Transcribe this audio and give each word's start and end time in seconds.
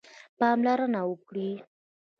پاملرنه 0.39 1.01
وکړئ 1.09 1.51